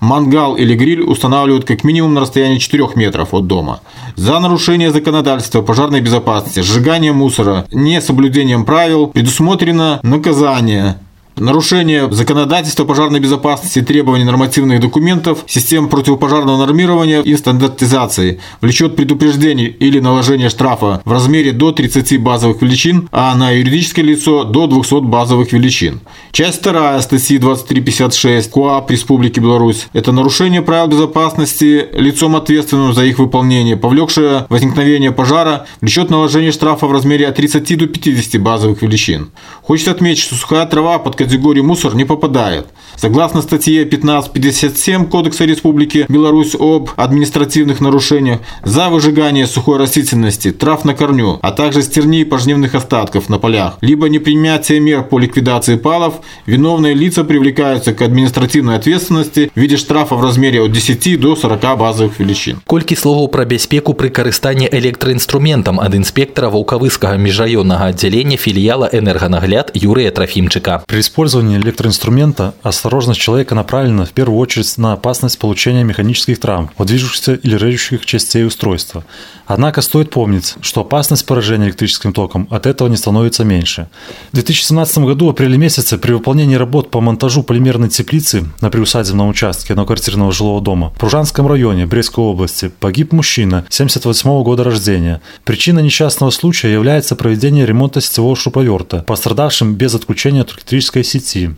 Мангал 0.00 0.56
или 0.56 0.74
гриль 0.74 1.02
устанавливают 1.02 1.64
как 1.64 1.84
минимум 1.84 2.14
на 2.14 2.22
расстоянии 2.22 2.58
4 2.58 2.88
метров 2.96 3.34
от 3.34 3.46
дома. 3.46 3.80
За 4.16 4.38
нарушение 4.40 4.90
законодательства 4.90 5.62
пожарной 5.62 6.00
безопасности, 6.00 6.60
сжигание 6.60 7.12
мусора, 7.12 7.66
несоблюдением 7.70 8.64
правил 8.64 9.06
предусмотрено 9.08 10.00
наказание 10.02 10.96
Нарушение 11.36 12.12
законодательства 12.12 12.84
пожарной 12.84 13.18
безопасности 13.18 13.80
требований 13.80 14.24
нормативных 14.24 14.80
документов, 14.80 15.44
систем 15.46 15.88
противопожарного 15.88 16.58
нормирования 16.66 17.22
и 17.22 17.34
стандартизации 17.36 18.38
влечет 18.60 18.96
предупреждение 18.96 19.68
или 19.68 19.98
наложение 19.98 20.50
штрафа 20.50 21.00
в 21.04 21.10
размере 21.10 21.52
до 21.52 21.72
30 21.72 22.20
базовых 22.20 22.60
величин, 22.60 23.08
а 23.12 23.34
на 23.34 23.50
юридическое 23.50 24.04
лицо 24.04 24.44
до 24.44 24.66
200 24.66 25.00
базовых 25.00 25.52
величин. 25.52 26.00
Часть 26.32 26.62
2 26.62 27.00
статьи 27.00 27.38
2356 27.38 28.50
КОАП 28.50 28.90
Республики 28.90 29.40
Беларусь– 29.40 29.86
это 29.94 30.12
нарушение 30.12 30.60
правил 30.60 30.88
безопасности 30.88 31.86
лицом 31.94 32.36
ответственным 32.36 32.92
за 32.92 33.04
их 33.04 33.18
выполнение, 33.18 33.76
повлекшее 33.76 34.46
возникновение 34.50 35.12
пожара, 35.12 35.66
влечет 35.80 36.10
наложение 36.10 36.52
штрафа 36.52 36.86
в 36.86 36.92
размере 36.92 37.26
от 37.26 37.36
30 37.36 37.78
до 37.78 37.86
50 37.86 38.40
базовых 38.40 38.82
величин. 38.82 39.30
Хочется 39.62 39.92
отметить, 39.92 40.22
что 40.22 40.34
сухая 40.34 40.66
трава 40.66 40.98
под 40.98 41.16
категорию 41.21 41.63
мусор 41.63 41.95
не 41.95 42.05
попадает. 42.05 42.67
Согласно 42.95 43.41
статье 43.41 43.83
1557 43.83 45.05
Кодекса 45.05 45.45
Республики 45.45 46.05
Беларусь 46.09 46.55
об 46.59 46.89
административных 46.95 47.81
нарушениях, 47.81 48.39
за 48.63 48.89
выжигание 48.89 49.47
сухой 49.47 49.77
растительности, 49.77 50.51
трав 50.51 50.85
на 50.85 50.93
корню, 50.93 51.39
а 51.41 51.51
также 51.51 51.81
стерни 51.81 52.21
и 52.21 52.25
пожнивных 52.25 52.75
остатков 52.75 53.29
на 53.29 53.39
полях, 53.39 53.77
либо 53.81 54.09
непринятие 54.09 54.79
мер 54.79 55.03
по 55.03 55.19
ликвидации 55.19 55.75
палов, 55.75 56.15
виновные 56.45 56.93
лица 56.93 57.23
привлекаются 57.23 57.93
к 57.93 58.01
административной 58.01 58.75
ответственности 58.75 59.51
в 59.53 59.59
виде 59.59 59.77
штрафа 59.77 60.15
в 60.15 60.23
размере 60.23 60.61
от 60.61 60.71
10 60.71 61.19
до 61.19 61.35
40 61.35 61.77
базовых 61.77 62.19
величин. 62.19 62.61
Колькі 62.67 62.95
словаў 62.95 63.27
пра 63.31 63.45
бяспеку 63.45 63.93
пры 63.93 64.09
карыстанні 64.09 64.67
электраінструментам 64.71 65.79
ад 65.79 65.95
інспектара 65.95 66.49
ваўкавыскага 66.49 67.17
межраённага 67.21 67.91
аддзялення 67.93 68.37
філіяла 68.37 68.89
энерганагляд 68.91 69.71
Юрыя 69.73 70.11
Трофимчика. 70.11 70.83
При 70.87 71.01
использовании 71.12 71.58
электроинструмента 71.58 72.54
осторожность 72.62 73.20
человека 73.20 73.54
направлена 73.54 74.06
в 74.06 74.12
первую 74.12 74.38
очередь 74.38 74.78
на 74.78 74.94
опасность 74.94 75.38
получения 75.38 75.84
механических 75.84 76.40
травм 76.40 76.70
от 76.78 76.86
движущихся 76.86 77.34
или 77.34 77.54
режущих 77.54 78.06
частей 78.06 78.46
устройства. 78.46 79.04
Однако 79.46 79.82
стоит 79.82 80.08
помнить, 80.08 80.54
что 80.62 80.80
опасность 80.80 81.26
поражения 81.26 81.66
электрическим 81.66 82.14
током 82.14 82.48
от 82.50 82.64
этого 82.64 82.88
не 82.88 82.96
становится 82.96 83.44
меньше. 83.44 83.88
В 84.30 84.36
2017 84.36 84.98
году 84.98 85.26
в 85.26 85.30
апреле 85.30 85.58
месяце 85.58 85.98
при 85.98 86.12
выполнении 86.12 86.54
работ 86.54 86.90
по 86.90 87.02
монтажу 87.02 87.42
полимерной 87.42 87.90
теплицы 87.90 88.46
на 88.62 88.70
приусадебном 88.70 89.28
участке 89.28 89.74
одноквартирного 89.74 90.32
жилого 90.32 90.62
дома 90.62 90.88
в 90.96 90.98
Пружанском 90.98 91.46
районе 91.46 91.84
Брестской 91.84 92.24
области 92.24 92.72
погиб 92.80 93.12
мужчина 93.12 93.66
78 93.68 94.42
года 94.42 94.64
рождения. 94.64 95.20
Причиной 95.44 95.82
несчастного 95.82 96.30
случая 96.30 96.72
является 96.72 97.16
проведение 97.16 97.66
ремонта 97.66 98.00
сетевого 98.00 98.34
шуруповерта, 98.34 99.04
пострадавшим 99.06 99.74
без 99.74 99.94
отключения 99.94 100.40
от 100.40 100.52
электрической 100.52 101.01
сети. 101.02 101.50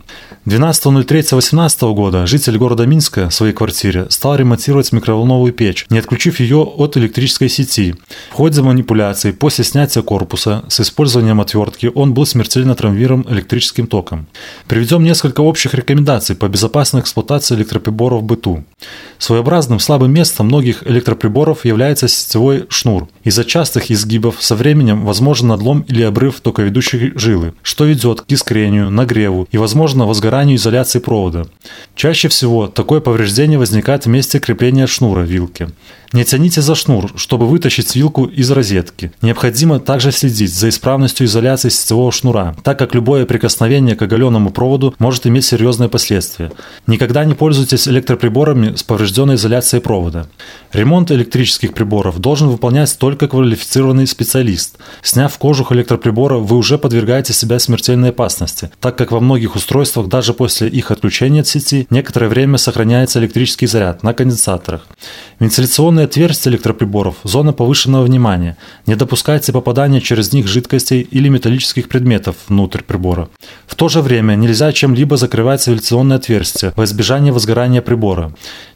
12.03.18 0.45 1.93
года 1.95 2.27
житель 2.27 2.57
города 2.57 2.85
Минска 2.85 3.29
в 3.29 3.33
своей 3.33 3.51
квартире 3.51 4.05
стал 4.09 4.35
ремонтировать 4.35 4.91
микроволновую 4.91 5.53
печь, 5.53 5.87
не 5.89 5.97
отключив 5.97 6.39
ее 6.39 6.57
от 6.57 6.97
электрической 6.97 7.49
сети. 7.49 7.95
В 8.29 8.33
ходе 8.33 8.61
манипуляций 8.61 9.33
после 9.33 9.63
снятия 9.63 10.03
корпуса 10.03 10.63
с 10.67 10.79
использованием 10.79 11.41
отвертки 11.41 11.91
он 11.93 12.13
был 12.13 12.27
смертельно 12.27 12.75
травмирован 12.75 13.25
электрическим 13.27 13.87
током. 13.87 14.27
Приведем 14.67 15.03
несколько 15.03 15.41
общих 15.41 15.73
рекомендаций 15.73 16.35
по 16.35 16.47
безопасной 16.47 17.01
эксплуатации 17.01 17.55
электроприборов 17.55 18.21
в 18.21 18.25
быту. 18.25 18.63
Своеобразным 19.17 19.79
слабым 19.79 20.13
местом 20.13 20.45
многих 20.45 20.85
электроприборов 20.85 21.65
является 21.65 22.07
сетевой 22.07 22.67
шнур. 22.69 23.07
Из-за 23.23 23.43
частых 23.45 23.89
изгибов 23.89 24.37
со 24.39 24.55
временем 24.55 25.05
возможен 25.05 25.47
надлом 25.47 25.81
или 25.81 26.03
обрыв 26.03 26.39
токоведущей 26.41 27.13
жилы, 27.15 27.53
что 27.63 27.85
ведет 27.85 28.21
к 28.21 28.31
искрению, 28.31 28.91
нагреву 28.91 29.34
и, 29.43 29.57
возможно, 29.57 30.05
возгоранию 30.05 30.57
изоляции 30.57 30.99
провода. 30.99 31.47
Чаще 31.95 32.27
всего 32.27 32.67
такое 32.67 32.99
повреждение 32.99 33.59
возникает 33.59 34.05
в 34.05 34.09
месте 34.09 34.39
крепления 34.39 34.87
шнура 34.87 35.21
вилки. 35.21 35.69
Не 36.13 36.23
тяните 36.23 36.61
за 36.61 36.75
шнур, 36.75 37.11
чтобы 37.15 37.47
вытащить 37.47 37.95
вилку 37.95 38.25
из 38.25 38.51
розетки. 38.51 39.11
Необходимо 39.21 39.79
также 39.79 40.11
следить 40.11 40.53
за 40.53 40.69
исправностью 40.69 41.27
изоляции 41.27 41.69
сетевого 41.69 42.11
шнура, 42.11 42.55
так 42.63 42.79
как 42.79 42.95
любое 42.95 43.25
прикосновение 43.25 43.95
к 43.95 44.01
оголенному 44.01 44.51
проводу 44.51 44.95
может 44.99 45.27
иметь 45.27 45.45
серьезные 45.45 45.89
последствия. 45.89 46.51
Никогда 46.87 47.25
не 47.25 47.33
пользуйтесь 47.33 47.87
электроприборами 47.87 48.75
с 48.75 48.83
поврежденной 48.83 49.35
изоляцией 49.35 49.81
провода. 49.81 50.27
Ремонт 50.71 51.11
электрических 51.11 51.73
приборов 51.73 52.19
должен 52.19 52.49
выполнять 52.49 52.97
только 52.97 53.27
квалифицированный 53.27 54.07
специалист. 54.07 54.77
Сняв 55.01 55.37
кожух 55.37 55.71
электроприбора, 55.71 56.37
вы 56.37 56.57
уже 56.57 56.77
подвергаете 56.77 57.33
себя 57.33 57.59
смертельной 57.59 58.09
опасности, 58.09 58.71
так 58.79 58.97
как 58.97 59.11
во 59.11 59.19
многих 59.19 59.55
устройствах 59.55 60.07
даже 60.07 60.33
после 60.33 60.67
их 60.67 60.91
отключения 60.91 61.41
от 61.41 61.47
сети 61.47 61.87
некоторое 61.89 62.27
время 62.27 62.57
сохраняется 62.57 63.19
электрический 63.19 63.67
заряд 63.67 64.03
на 64.03 64.13
конденсаторах. 64.13 64.87
Вентиляционные 65.39 66.04
отверстия 66.05 66.51
электроприборов– 66.51 67.15
зона 67.23 67.53
повышенного 67.53 68.05
внимания. 68.05 68.57
Не 68.85 68.95
допускайте 68.95 69.51
попадания 69.51 70.01
через 70.01 70.33
них 70.33 70.47
жидкостей 70.47 71.01
или 71.01 71.27
металлических 71.27 71.89
предметов 71.89 72.35
внутрь 72.47 72.81
прибора. 72.81 73.29
В 73.67 73.75
то 73.75 73.89
же 73.89 74.01
время 74.01 74.35
нельзя 74.35 74.71
чем-либо 74.71 75.17
закрывать 75.17 75.67
вентиляционные 75.67 76.17
отверстия 76.17 76.73
во 76.75 76.83
избежание 76.85 77.33
возгорания 77.33 77.81
прибора. 77.81 78.33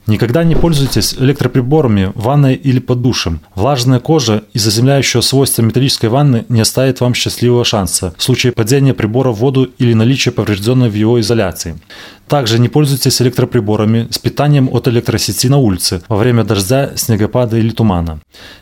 Никогда 0.10 0.44
не 0.44 0.56
пользуйтесь 0.56 1.14
электроприборами 1.14 2.12
в 2.16 2.24
ванной 2.24 2.56
или 2.56 2.80
под 2.80 3.04
душем. 3.04 3.42
Влажная 3.54 4.00
кожа 4.00 4.42
и 4.54 4.58
заземляющее 4.58 5.22
свойство 5.22 5.62
металлической 5.62 6.08
ванны 6.08 6.46
не 6.50 6.62
оставит 6.62 7.00
вам 7.00 7.14
счастливого 7.14 7.64
шанса 7.64 8.16
в 8.18 8.24
случае 8.24 8.52
падения 8.52 8.96
прибора 8.96 9.30
в 9.30 9.36
воду 9.36 9.70
или 9.78 9.94
наличия 9.94 10.32
поврежденной 10.32 10.90
в 10.90 10.96
его 10.96 11.20
изоляции. 11.20 11.76
Также 12.30 12.60
не 12.60 12.70
пользуйтесь 12.70 13.20
электроприборами 13.24 14.08
с 14.12 14.20
питанием 14.20 14.70
от 14.72 14.88
электросети 14.88 15.48
на 15.48 15.58
улице 15.58 16.04
во 16.08 16.16
время 16.16 16.44
дождя, 16.44 16.92
снегопада 16.96 17.58
или 17.58 17.72
тумана. 17.72 18.20